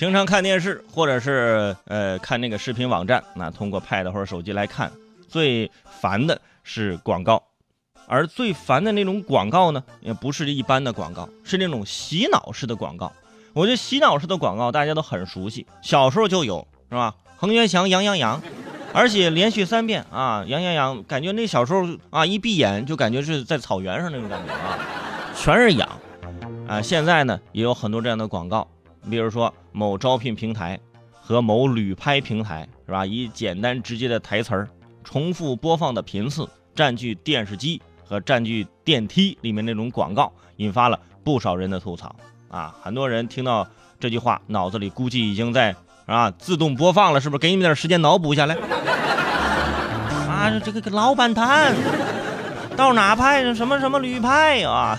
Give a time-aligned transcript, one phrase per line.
[0.00, 4.90] 平常看电视或者是呃看那个视频网站，那通过 Pad 或者手机来看，
[5.28, 7.42] 最烦的是广告，
[8.06, 13.12] 而最烦的那种广告呢，也不是一般的广告，是那种洗脑式的广告。
[13.52, 17.14] 我觉得洗脑式的广告大家都很熟悉，小时候就有，是吧？
[17.36, 18.40] 恒源祥羊羊羊，
[18.94, 24.78] 而且连续三遍啊，羊羊羊，感觉那小时候啊一闭眼就感觉是在草原上那种感觉啊，
[25.36, 25.86] 全是羊
[26.66, 26.80] 啊。
[26.80, 28.66] 现在呢也有很多这样的广告。
[29.02, 30.78] 你比如说某招聘平台
[31.20, 33.06] 和某旅拍平台，是吧？
[33.06, 34.68] 以简单直接的台词儿、
[35.04, 42.14] 重复播放的频次，占据电视机和占据电梯里面那种广告，引发了不少人的吐槽
[42.48, 42.74] 啊！
[42.82, 43.66] 很多人听到
[43.98, 45.74] 这句话，脑子里估计已经在
[46.06, 47.38] 啊自动播放了，是不是？
[47.38, 48.56] 给你们点时间脑补下来
[50.28, 50.60] 啊！
[50.64, 51.74] 这个老板谈
[52.76, 54.98] 到哪拍什么什么旅拍啊？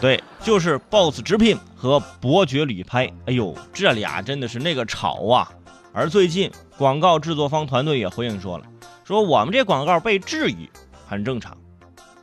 [0.00, 3.10] 对，就是 BOSS 直聘和伯爵旅拍。
[3.26, 5.50] 哎呦，这俩真的是那个吵啊！
[5.92, 8.64] 而最近广告制作方团队也回应说了，
[9.04, 10.70] 说我们这广告被质疑
[11.08, 11.56] 很正常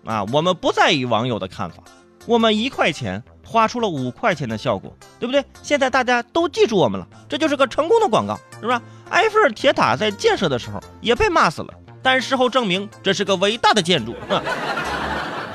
[0.06, 1.84] 啊，我们不在意网友的看法，
[2.26, 5.44] 我们一块钱花出了五块钱的效果，对不对？
[5.62, 8.82] 现在大家都记住我们了，这就是个成功的广告，是吧？
[9.10, 14.16] 埃菲尔铁塔在建设的时候也被骂死了，但事后证明这是个伟大的建筑。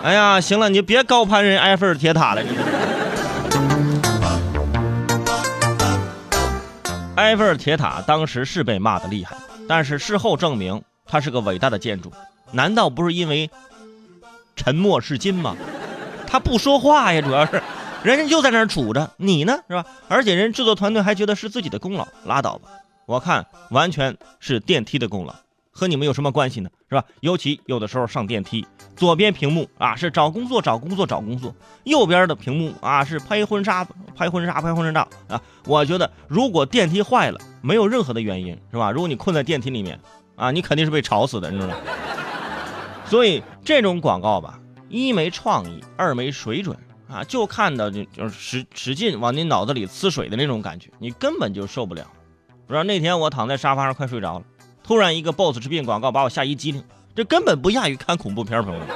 [0.02, 2.42] 哎呀，行了，你别高攀人埃菲尔铁塔了。
[7.16, 9.36] 埃菲尔铁塔当时是被骂的厉害，
[9.68, 12.10] 但是事后证明它是个伟大的建筑。
[12.52, 13.50] 难道不是因为
[14.56, 15.54] 沉默是金吗？
[16.26, 17.62] 他不说话呀，主要是
[18.02, 19.84] 人家就在那儿杵着，你呢是吧？
[20.08, 22.70] 而且人制作团队还觉得是自己的功劳，拉倒吧。
[23.04, 25.34] 我看完全是电梯的功劳。
[25.80, 26.68] 和你们有什么关系呢？
[26.90, 27.02] 是吧？
[27.20, 33.82] 尤其有的时候上电梯，左边屏幕啊是找工作找工作找工作，右边的屏幕啊是拍婚纱
[34.14, 35.40] 拍婚纱拍婚纱照啊。
[35.64, 38.90] 我觉得如果电梯坏了，没有任何的原因，是吧？
[38.90, 39.98] 如果你困在电梯里面
[40.36, 41.76] 啊，你肯定是被吵死的，你知道吗？
[43.06, 46.76] 所以这种广告吧，一没创意，二没水准
[47.08, 52.06] 啊，就看到就就使使劲往你脑子里呲水的那种感觉，你根本就受不了。
[52.66, 54.44] 不知道那天我躺在沙发上快睡着了。
[54.90, 56.82] 突然一个 BOSS 直聘广告把我吓一激灵，
[57.14, 58.88] 这根本不亚于看恐怖片，朋友们。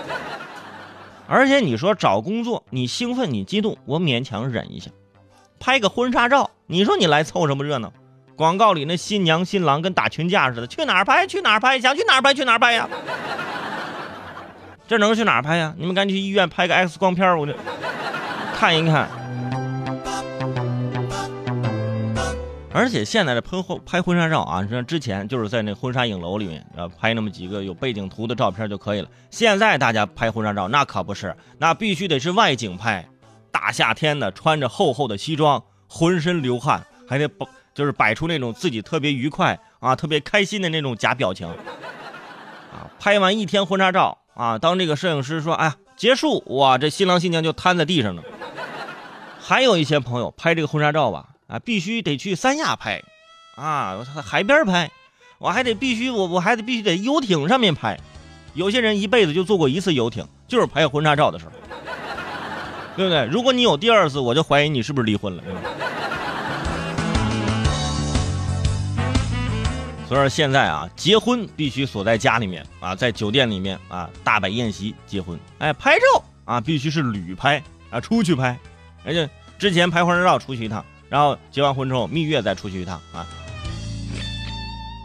[1.28, 4.90] 而且你说找工作，你兴奋你激动，我勉强忍一下。
[5.60, 7.92] 拍个婚纱照，你说你来凑什么热闹？
[8.34, 11.28] 广告里那新娘新郎跟打群架似的，去哪儿拍？
[11.28, 11.78] 去哪儿拍？
[11.78, 12.34] 想去哪儿拍？
[12.34, 12.88] 去哪儿拍呀？
[14.88, 15.72] 这能去哪儿拍呀？
[15.78, 17.52] 你们赶紧去医院拍个 X 光片，我就
[18.56, 19.08] 看一看。
[22.76, 29.08] 而且现在的喷婚拍婚纱照啊，你说之前就是在那婚纱影楼里面啊拍那么几个有背景图的照片就可以了。
[29.30, 33.08] 现在大家拍婚纱照那可不是，那必须得是外景拍，
[33.52, 42.90] 大夏天的穿着厚厚的西装，浑身流汗，还得摆就是摆出那种自己特别愉快啊、特别开心的那种假表情啊。
[42.98, 48.24] 拍完一天婚纱照啊，当这个摄影师说：“哎呀，结束！”哇，这新郎新娘就瘫在地上了。
[49.40, 51.28] 还有一些朋友拍这个婚纱照吧。
[51.46, 53.02] 啊，必须得去三亚拍，
[53.56, 54.90] 啊，海边拍，
[55.38, 57.98] 我还得必须我我还得必须得游艇上面拍，
[58.54, 61.52] 有些人一辈子就坐过一次游艇，就是拍婚纱照的时候，
[62.96, 63.26] 对不对？
[63.26, 65.42] 如果你有第二次，我就怀疑你是不是离婚了。
[70.08, 75.38] 所以说现在啊，结婚必须锁在家里面啊，在酒店里面啊，大摆宴席结婚。
[75.58, 78.58] 哎，拍照啊，必须是旅拍啊，出去拍，
[79.04, 79.28] 而且
[79.58, 80.84] 之前拍婚纱照出去一趟。
[81.14, 83.24] 然后结完婚之后，蜜月再出去一趟啊。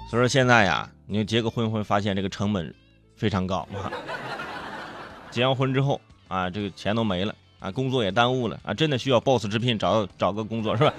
[0.09, 2.73] 所以说现在呀，你结个婚会发现这个成本
[3.15, 3.93] 非常高啊。
[5.29, 10.91] 结完婚之后啊，这个钱都没了啊，工作也耽误了啊，真的需要 boss 直聘找找个工作是吧？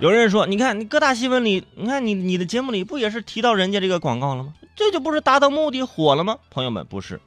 [0.00, 4.52] 有人说，你看你各大新闻里，你看你你的节目里不也是提到人家这个广告了吗？
[4.76, 6.36] 这就不是达到目的火了吗？
[6.50, 7.18] 朋友们，不是，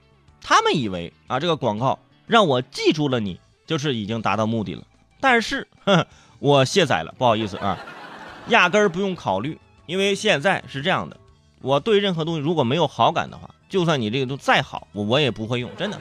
[0.43, 4.83] 他们以为啊这个广告让我记住了你，就是已经达到目的了。
[5.19, 6.05] 但是，呵。
[6.39, 7.77] 我卸载了，不好意思啊，
[8.49, 11.17] 压根儿不用考虑，因为现在是这样的，
[11.61, 15.99] 我对任何东西如果没有好感的话，就算你这个都再好，我我也不会用，真的。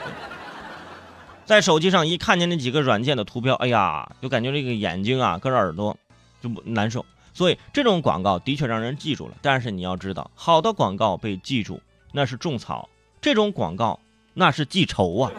[1.44, 5.96] 在手机上一看见那几个软件的图标，哎呀，就感觉这个眼睛啊，跟着耳朵
[6.42, 7.06] 就不难受。
[7.32, 11.80] 所以这种广告的确让人记住了，但是你要知道，好的广告被记住
[12.12, 12.88] 那是种草，
[13.20, 14.00] 这种广告
[14.34, 15.30] 那是记仇啊。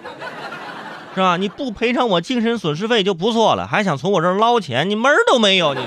[1.17, 1.35] 是吧？
[1.35, 5.73] 你不赔偿我精神损失费就不错了，还想从我这儿捞钱，你门儿都没有！
[5.73, 5.81] 你。